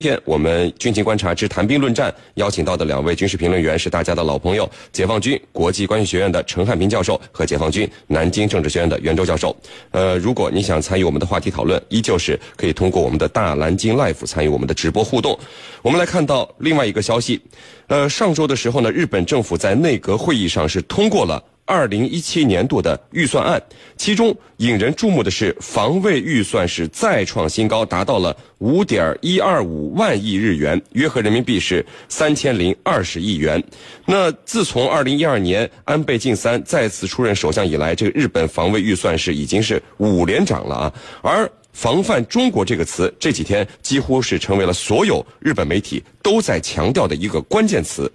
[0.00, 9.56] 今天我们军情观察之谈兵论战邀请到的两位军事评论员是大家的老朋友，解放军国际关系学院的陈汉平教授和解放军南京政治学院的袁周教授。
[9.90, 15.36] 呃，如果你想参与我们的话题讨论，依旧是可以通过我们的大蓝鲸 Life 参与我们的直播互动。
[15.82, 17.40] 我们来看到另外一个消息，
[17.88, 21.42] 呃，上周的时候呢，日本政府在内阁会议上是通过了。
[21.68, 23.62] 二零一七年度的预算案，
[23.98, 33.62] 其中引人注目的是防卫预算是再创新高，达到了五点一二五万亿日元，约合人民币是三千零二十亿元。
[34.06, 40.94] 那自从二零一二年安倍晋三再次出任首相以来，这个日本防卫预算是已经是五连涨了啊。
[41.20, 48.10] 而“防范中国”这个词这几天几乎是成为了所有日本媒体都在强调的一个关键词。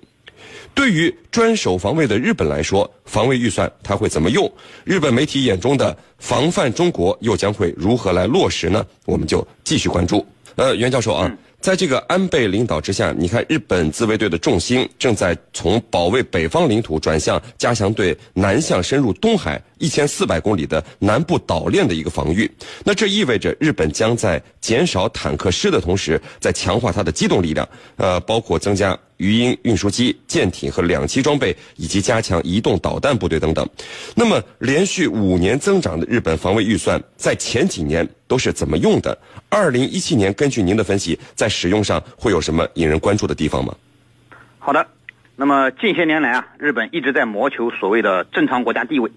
[0.73, 4.51] 对于专守防卫的日本来说，防卫预算它会怎么用？
[4.83, 8.85] 日本媒体眼中的防范中国又将会如何来落实呢？
[9.05, 10.25] 我们就继续关注。
[10.55, 11.31] 呃，袁教授啊。
[11.61, 22.49] 在这个安倍领导之下，你看日本自卫队的重心正在从保卫北方领土转向加强对南向深入东海一千四百公里的南部岛链的一个防御。
[22.85, 27.67] 那这意味着日本将在减少坦克师的同时，在强化它的机动力量，
[27.97, 33.67] 呃，包括增加鱼鹰运输机、舰艇和两栖装备，以及加强移动导弹部队等等。
[34.15, 39.17] 那么，连续五年增长的日本防卫预算，在前几年都是怎么用的？
[39.49, 43.75] 二零一七年，根据您的分析，在使用上会有什么引人关注的地方吗？
[44.59, 44.87] 好的，
[45.35, 49.11] 那么近些年来啊，日本一直在谋求所谓的正常国家地位，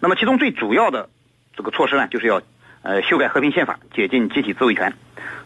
[0.00, 1.08] 那么其中最主要的
[1.56, 2.42] 这个措施呢，就是要
[2.82, 4.92] 呃修改和平宪法，解禁集体自卫权。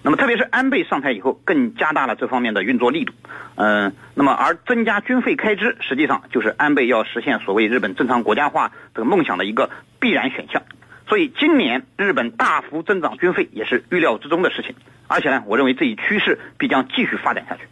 [0.03, 3.13] 那么特别是安倍上台以后，更加大了这方面的运作力度。
[3.55, 10.63] 嗯，那么而增加军费开支，实际上就是安倍要实现所谓日本正常国家化这个梦想的一个必然选项。
[11.09, 14.75] 所以今年日本大幅增长军费也是预料之中的事情，
[15.07, 17.63] 而且呢，我认为这一趋势必将继续发展下去。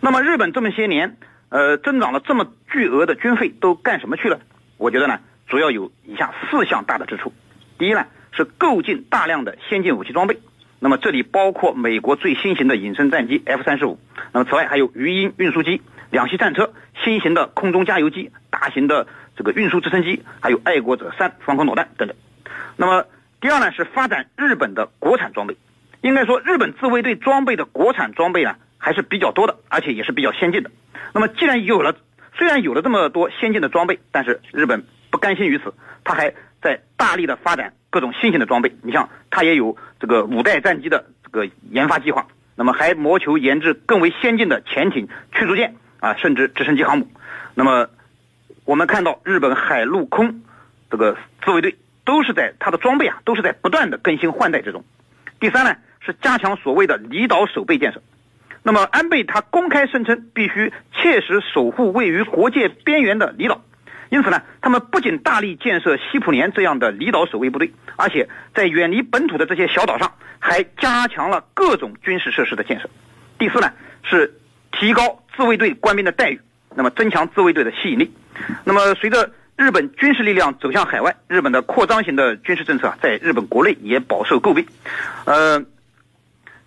[0.00, 1.16] 那么日本这么些年，
[1.50, 4.40] 呃，增长了这么巨额的军费都干什么去了？
[4.76, 7.32] 我觉得呢，主要有以下四项大的支出。
[7.78, 10.38] 第一呢，是购进大量的先进武器装备，
[10.78, 13.98] 那么这里包括美国最新型的隐身战机 F 三十五，
[14.32, 16.72] 那么此外还有鱼鹰运输机、两栖战车、
[17.02, 19.06] 新型的空中加油机、大型的
[19.36, 22.16] 这个运输直升机，还有爱国者三防空导弹等等。
[22.76, 23.06] 那么，
[23.40, 25.56] 第二呢是发展日本的国产装备。
[26.00, 30.70] 应该说，日本自卫队装备的国产装备呢还是比较多的，而且也是比较先进的。
[31.12, 31.96] 那么，既然有了，
[32.36, 35.72] 虽然有了这么多先进的装备，但是日本不甘心于此，
[36.04, 36.32] 他还
[36.62, 38.74] 在大力的发展各种新型的装备。
[38.82, 42.26] 你像，他也有这个五代战机的这个研发计划，
[42.56, 47.08] 那么还谋求研制更为先进的潜艇、驱逐舰啊，甚至直升机航母。
[47.54, 47.88] 那么，
[48.64, 50.42] 我们看到日本海陆空
[50.90, 51.76] 这个自卫队。
[52.08, 54.82] 都是在它的装备啊，都是在不断的更新换代之中。
[55.40, 58.00] 第三呢，是加强所谓的离岛守备建设。
[58.68, 63.62] 那么安倍他公开声称，必须切实守护位于国界边缘的离岛。
[64.10, 72.90] 因此呢，他们不仅大力建设西普连这样的离岛守卫部队，而且在远离本土的这些小岛上，还加强了各种军事设施的建设。
[73.38, 74.34] 第四呢，是
[74.70, 76.38] 提高自卫队官兵的待遇，
[76.74, 78.12] 那么增强自卫队的吸引力。
[78.64, 84.66] 那么随着日本军事力量走向海外，日本的扩张型的军事政策啊，在日本国内也饱受诟病。
[85.24, 85.64] 呃，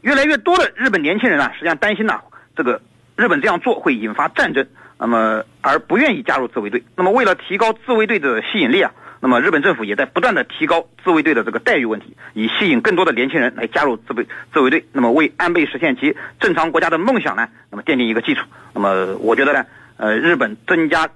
[0.01, 2.19] 越来越多的日本年轻人啊，实际上担心呢，
[2.55, 2.81] 这个
[3.15, 4.67] 日本这样做会引发战争，
[4.99, 6.83] 那么而不愿意加入自卫队。
[6.95, 14.85] 那么为了提高自卫队的吸引力啊，那么日本政府也在不断的提高自卫队的这个待遇问题，以吸引更多的年轻人来加入自卫自卫队。
[14.91, 18.45] 那么为安倍实现其正常国家的梦想呢，那么奠定一个基础。
[18.73, 19.65] 那么我觉得呢，
[19.97, 21.09] 呃，日本增加。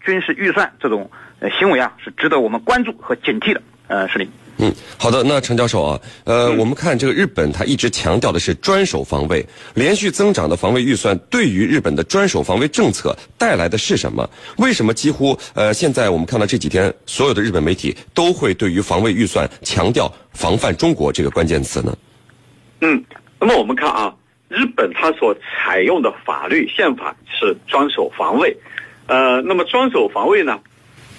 [0.00, 1.10] 军事预算这种
[1.40, 3.60] 呃行为啊，是值得我们关注和警惕的。
[3.88, 4.26] 呃，是的。
[4.58, 5.22] 嗯，好的。
[5.22, 14.28] 那陈教授啊，呃，我们看这个日本，它一直强调的是专守防卫，连续增长的防卫预算对于日本的专守防卫政策带来的是什么？
[14.56, 21.96] 为什么几乎呃，现在我们看到这几天所有的日本媒体都会对于防卫预算强调“防范中国”这个关键词呢？
[22.80, 23.04] 嗯，
[23.38, 24.12] 那么我们看啊，
[24.48, 28.56] 日本它所采用的法律宪法是专守防卫。
[29.06, 30.58] 呃，那么专守防卫呢，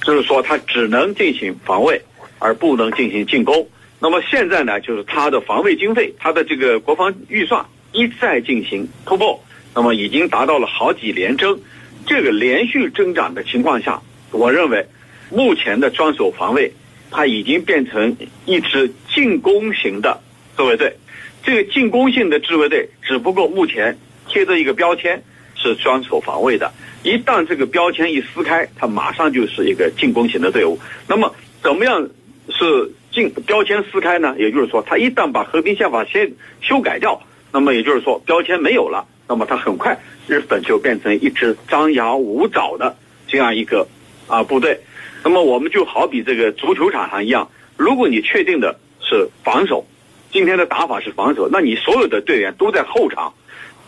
[0.04, 2.02] 就是说它只能进行防卫，
[2.40, 3.68] 而不能进行进攻。
[4.00, 9.44] 那么现在呢，就是它的防卫经费，它的这个国防预算一再进行突破，
[9.76, 11.60] 那么已经达到了好几连增。
[12.08, 14.02] 这个连续增长的情况下，
[14.32, 14.86] 我认为
[15.30, 16.72] 目前的专守防卫，
[17.12, 18.16] 它已经变成
[18.46, 20.22] 一支进攻型的
[20.56, 20.96] 自卫队。
[21.44, 23.98] 这个进攻性的自卫队，只不过目前
[24.28, 25.22] 贴着一个标签
[25.56, 26.72] 是专守防卫的。
[27.04, 30.80] 一旦这个标签一撕开，它马上就是一个进攻型的队伍。
[31.08, 32.10] 那么，怎么样
[32.52, 34.36] 是进标签撕开呢？
[34.38, 36.32] 也就是说，他一旦把和平宪法先
[36.62, 42.96] 修改掉，那么也就是说标签没有了，那么它很快日本就变成一支张牙舞爪的
[43.28, 43.88] 这样一个
[44.28, 44.80] 啊部队。
[45.24, 49.86] 那么我们就好比这个足球场上一样，如果你确定的是防守，
[50.32, 53.34] 今天的打法是防守，那你所有的队员都在后场。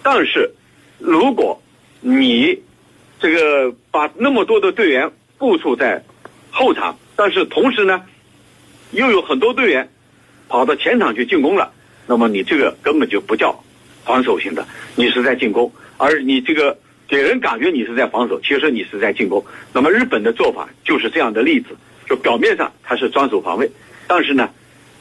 [0.03, 0.51] 但是，
[0.99, 1.61] 如果
[2.01, 2.59] 你
[3.19, 6.03] 这个把那么多的队员部署在
[6.49, 8.03] 后场，但是同时呢，
[8.91, 9.89] 又有很多队员
[10.47, 11.71] 跑到前场去进攻了，
[12.07, 13.63] 那么你这个根本就不叫
[14.03, 16.77] 防守型的，你是在进攻，而你这个
[17.07, 19.43] 给人感觉你是在防守，其实你是在进攻。
[19.73, 21.69] 那么日本的做法就是这样的例子，
[22.09, 23.71] 就表面上他是专守防卫，
[24.07, 24.49] 但是呢，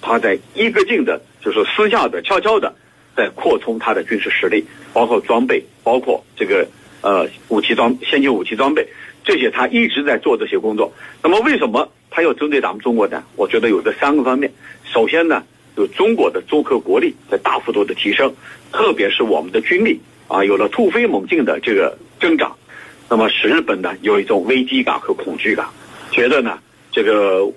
[0.00, 2.74] 他在一个劲的，就是私下的、悄悄的
[3.16, 6.68] 在扩充他的军事实力，包括装备，包括这个
[7.00, 8.86] 呃武器装、先进武器装备，
[9.24, 10.92] 这些他一直在做这些工作。
[11.22, 13.22] 那么为什么他要针对咱们中国呢？
[13.36, 14.52] 我觉得有这三个方面。
[14.92, 15.42] 首先呢，
[15.76, 18.34] 就中国的综合国力在大幅度的提升，
[18.72, 22.56] 特别是我们的军力啊有了突飞猛进的这个增长，
[23.08, 25.66] 那么使日本呢有一种危机感和恐惧感，
[26.10, 26.58] 觉得呢
[26.90, 27.48] 这个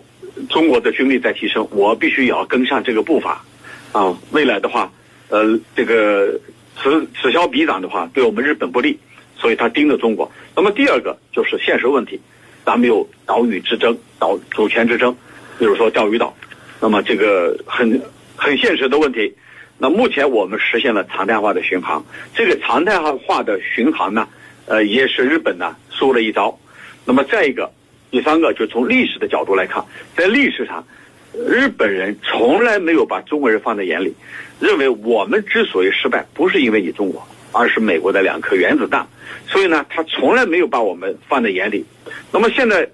[0.49, 3.43] 中国的军力在提升，我必须也要跟上这个步伐，
[3.91, 4.91] 啊，未来的话，
[5.29, 6.39] 呃，这个
[6.77, 8.99] 此此消彼长的话，对我们日本不利，
[9.37, 10.31] 所以他盯着中国。
[10.55, 12.19] 那么第二个就是现实问题，
[12.65, 15.15] 咱们有岛屿之争、岛主权之争，
[15.59, 16.33] 比如说钓鱼岛，
[16.79, 18.01] 那么这个很
[18.35, 19.33] 很现实的问题。
[19.77, 24.27] 那目前我们实现了常态化的巡航，这个常态化的巡航呢，
[24.65, 26.57] 呃，也是日本呢输了一招。
[27.05, 27.69] 那么再一个，
[28.09, 29.83] 第三个就从历史的角度来看，
[30.15, 30.85] 在历史上，
[31.33, 34.15] 日本人从来没有把中国人放在眼里，
[34.61, 39.07] 认为我们之所以失败，不是因为你中国，而是美国的两颗原子弹。
[39.47, 41.85] 所以呢，他从来没有把我们放在眼里。
[42.31, 42.89] 那么现在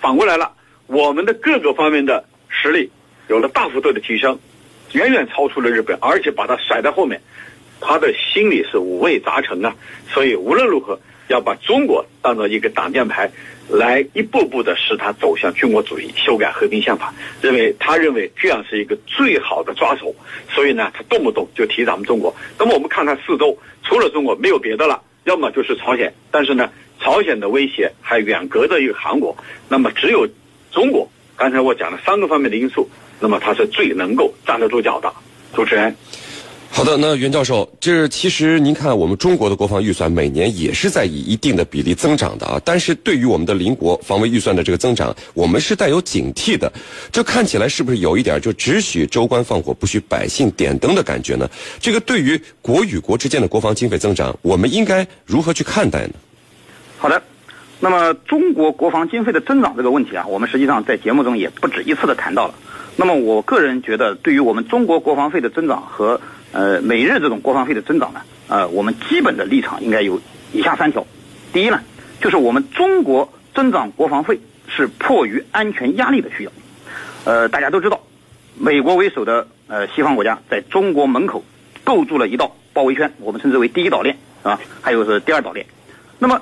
[0.00, 0.50] 反过来了，
[0.86, 2.90] 我们的各个方面的实力
[3.28, 4.38] 有了大幅度的提升，
[4.92, 7.20] 远远超出了日本，而且把它甩在后面，
[7.80, 9.74] 他的心里是五味杂陈啊。
[10.08, 13.30] 所以无论如何，要把中国当做一个挡箭牌，
[13.68, 17.14] 来一步步的使他走向军国主义，修改和平宪法。
[17.40, 20.14] 认为他认为这样是一个最好的抓手，
[20.50, 22.34] 所以呢，他动不动就提咱们中国。
[22.58, 25.02] 那么我们看他四周，除了中国没有别的了。
[25.24, 29.36] 要么就是朝鲜，但是呢，朝鲜的威胁还远隔着一个韩国，
[29.68, 30.26] 那么只有
[30.72, 31.06] 中国。
[31.36, 32.88] 刚才我讲了三个方面的因素，
[33.20, 35.12] 那么它是最能够站得住脚的。
[35.52, 35.94] 主持人，
[36.78, 42.62] 好的，那袁教授，这其实您看，我们中国的国防预算每年也是在以一定的比例增长的啊。
[42.64, 46.72] 但是对于我们的邻国防卫预算的这个增长，我们是带有警惕的。
[47.10, 51.50] 这看起来是不是有一点就只许州官放火，不许百姓点灯的感觉呢？
[51.80, 56.12] 这个对于国与国之间的国防经费增长，我们应该如何去看待呢？
[56.96, 57.20] 好的，
[57.80, 62.54] 那么中国国防经费的增长这个问题啊，我们实际上在节目中也不止一次的谈到了。
[62.94, 66.20] 那么我个人觉得，对于我们中国国防费的增长和
[66.52, 70.20] 呃美日这种国防费的增长呢，呃，我们基本的立场应该有
[70.52, 71.06] 以下三条。
[71.52, 71.80] 第一呢，
[72.20, 76.52] 就是我们中国增长国防费是迫于安全压力的需要。
[77.24, 78.00] 呃，大家都知道，
[78.56, 81.44] 美国为首的呃西方国家在中国门口
[81.84, 85.66] 构筑了一道包围圈，我们称之为第一岛链啊，还有是第二岛链。
[86.18, 86.40] 那么，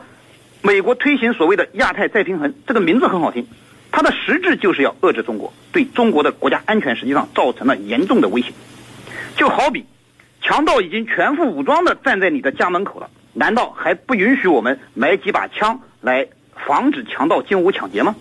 [0.62, 3.46] 美国推行所谓的亚太再平衡，这个名字很好听，
[3.90, 8.52] 它的实质就是要遏制中国，对中国的国家安全实际上造成了严重的威胁。
[9.36, 9.84] 就好比
[10.46, 18.14] 强盗已经全副武装的站在你的家门口了，难道还不允许我们买几把枪来防止强盗进屋抢劫吗？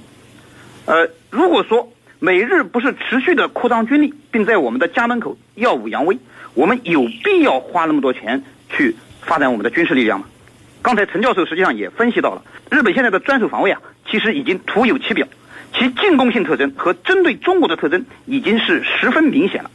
[0.87, 6.17] 呃，如果说美日不是持续的扩张军力，并在我们的家门口耀武扬威，
[6.55, 10.25] 我们有必要花那么多钱去发展我们的军事力量吗？
[10.81, 13.79] 刚才陈教授实际上也分析到了，日本现在的专守防卫啊，
[14.09, 15.27] 其实已经徒有其表，
[15.75, 19.69] 其进攻性特征和针对中国的特征已经是十分明显了。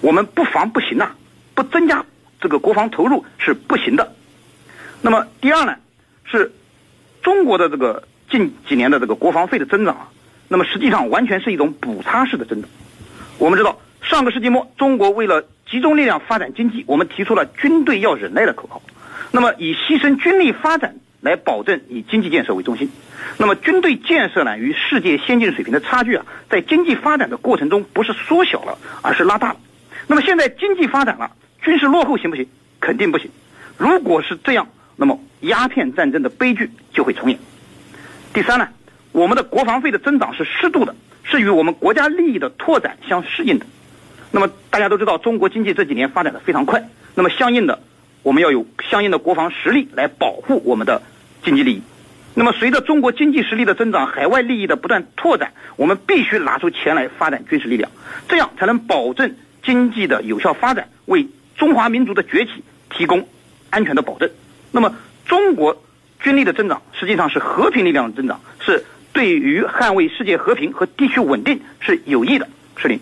[0.00, 1.16] 我们不防不行啊，
[1.58, 2.04] 不增加
[2.40, 4.14] 这个国防投入是不行的。
[5.02, 5.74] 那么第二呢，
[6.24, 6.52] 是
[7.20, 10.08] 中国的这个近几年的这个国防费的增长啊，
[10.46, 12.70] 那么实际上完全是一种补差式的增长。
[13.38, 18.80] 我们知道，上个世纪末，中国为了集中力量发展经济，我们提出了“军队要忍耐”的口号。
[19.32, 22.88] 那么以牺牲军力发展来保证以经济建设为中心。
[23.36, 29.56] 那么军队建设呢，与世界先进水平的差距啊，在经济发展的过程中不是缩小了，而是拉大了。
[30.10, 32.46] 那么现在经济发展了，军事落后行不行？
[32.80, 33.30] 肯定不行。
[33.76, 37.38] 如果是这样，那么鸦片战争的悲剧就会重演。
[38.32, 38.68] 第三呢，
[39.12, 43.66] 我们的国防费的增长是适度的，是与我们国家利益的拓展相适应的。
[44.30, 47.80] 那么大家都知道，中国经济这几年发展的非常快，那么相应的，
[48.22, 51.02] 我们要有相应的国防实力来保护我们的
[51.42, 51.82] 经济利益。
[52.34, 57.90] 那么随着中国经济实力的增长，海外利益的不断拓展，我们必须拿出钱来发展军事力量，
[58.28, 59.34] 这样才能保证
[59.64, 61.26] 经济的有效发展，为
[61.58, 62.52] 中华民族的崛起
[62.88, 63.28] 提供
[63.68, 64.30] 安全的保证。
[64.70, 64.94] 那么，
[65.26, 65.82] 中国
[66.20, 72.48] 军力的增长实际上是和平力量的增长，是对于捍卫世界和平和地区稳定是有益的。
[72.76, 72.98] 是林。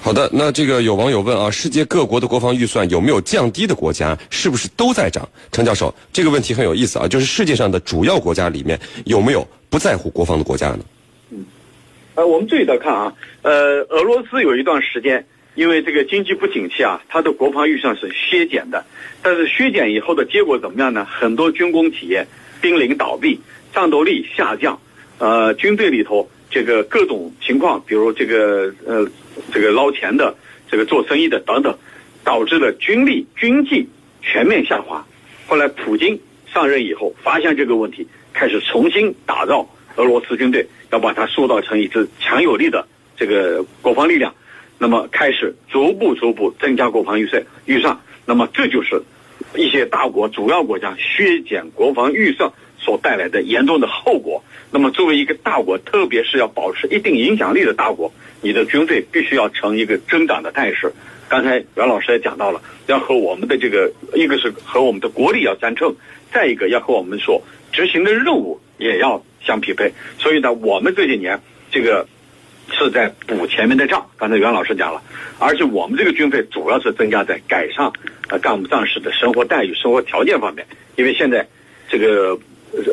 [0.00, 4.16] 好的，那这个有网友问啊，世界各国的国防预算有没有降低的国家？
[4.28, 5.26] 是不是都在涨？
[5.50, 10.80] 程教授，这个问题很有意思啊，就是世界上的主要国家里面有没有不在乎国防的国家呢？
[11.30, 11.44] 嗯，
[12.16, 18.84] 呃，我们注意到看啊，呃，俄罗斯有一段时间因为这个经济不景气啊，它的国防预算是削减的，
[19.22, 21.04] 但是削减以后的结果怎么样呢？
[21.04, 22.26] 很多军工企业
[22.60, 23.40] 濒临倒闭，
[23.72, 24.80] 战斗力下降，
[25.18, 29.06] 呃，军队里头这个各种情况，比如这个呃。
[29.52, 30.32] 这个捞钱的，
[30.70, 31.76] 这个做生意的等等，
[32.22, 33.84] 导致了军力军纪
[34.22, 35.04] 全面下滑。
[35.48, 44.32] 后来普京上任以后，发现这个问题，开始重新打造俄罗斯军队，要把它塑造成一支强有力的这个国防力量。
[44.78, 47.98] 那么开始逐步逐步增加国防预算预算。
[48.26, 49.02] 那么这就是
[49.54, 54.42] 一些大国主要国家削减国防预算所带来的严重的后果。
[54.70, 58.12] 那么作为一个大国，特别是要保持一定影响力的大国。
[58.40, 60.92] 你的军队必须要成一个增长的态势。
[61.28, 65.94] 刚才袁老师也讲到了，要和我们的这个，一个是和我们的国力要相称，
[66.32, 69.90] 再一个要和我们所执行的任务也要相匹配。
[70.18, 71.40] 所以呢，我们这几年
[71.70, 72.06] 这个
[72.70, 74.06] 是在补前面的账。
[74.16, 75.02] 刚才袁老师讲了，
[75.38, 77.90] 而且我们这个军费主要是增加在改善
[78.28, 80.66] 呃干部战士的生活待遇、生活条件方面。
[80.96, 81.46] 因为现在
[81.88, 82.38] 这个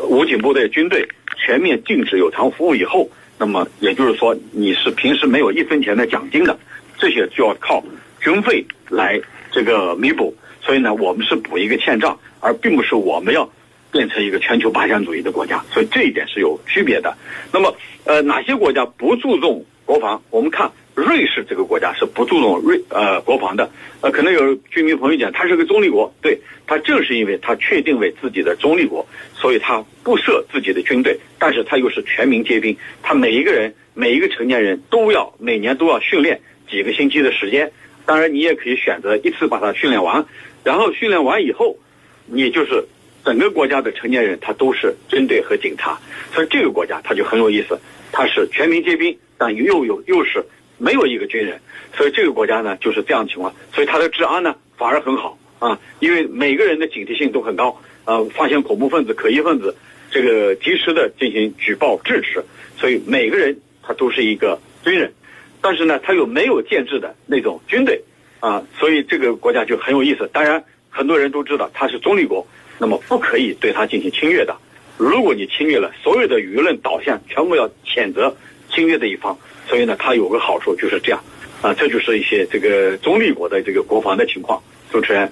[0.09, 3.09] 武警部队军队全面禁止有偿服务以后。
[3.43, 6.55] 那么也就是说，你是平时没有一分钱的奖金的，
[6.99, 7.83] 这些就要靠
[8.19, 9.19] 军费来
[9.51, 10.37] 这个弥补。
[10.61, 13.49] 所以呢，我们是补一个欠账，而并不是我们要
[13.91, 15.63] 变成一个全球霸权主义的国家。
[15.71, 17.15] 所以这一点是有区别的。
[17.51, 20.21] 那么，呃，哪些国家不注重国防？
[20.29, 20.71] 我们看。
[20.93, 23.71] 瑞士这个国家是不注重瑞呃国防的，
[24.01, 37.71] 呃，可能有居民朋友讲，它是个中立国，对，它正是因为它确定为自己的中立国，所以它不设自己的军队，但是它又是全民皆兵，它每一个人每一个成年人都要每年都要训练几个星期的时间，
[38.05, 40.25] 当然你也可以选择一次把它训练完，
[40.65, 41.77] 然后训练完以后，
[42.25, 42.83] 你就是
[43.23, 45.99] 整个国家的成年人他都是军队和警察，
[46.33, 47.79] 所以这个国家它就很有意思，
[48.11, 50.43] 它是全民皆兵，但又有又是。
[50.83, 51.61] 没有一个军人，
[51.95, 59.75] 所以这个国家呢就是这样情况，所以它的治安呢反而很好啊，因为每个人的警惕性都很高，呃，发现恐怖分子、可疑分子，
[60.09, 62.43] 这个及时的进行举报制止，
[62.79, 65.13] 所以每个人他都是一个军人，
[65.61, 68.01] 但是呢，他又没有建制的那种军队
[68.39, 70.27] 啊，所以这个国家就很有意思。
[70.33, 72.45] 当然，很多人都知道它是中立国，
[72.77, 74.55] 那么不可以对它进行侵略的。
[74.97, 78.35] 如果你侵略了，所有的舆论导向全部要谴责
[78.69, 79.35] 侵略的一方。
[79.67, 81.23] 所以呢，它有个好处就是这样，
[81.61, 84.61] 啊，这就是一些这个中立国的这个国防的情况。
[84.91, 85.31] 主持人，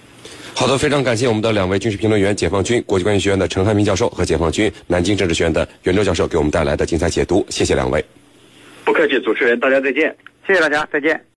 [0.56, 8.04] 好的，非常感谢我们的两位军事评论员，解放军国际关系学院的陈汉民教授和解放军南京政治学院的袁周教授给我们带来的精彩解读，谢谢两位。
[8.86, 10.16] 不客气，主持人，大家再见，
[10.48, 11.20] 谢谢大家，再见。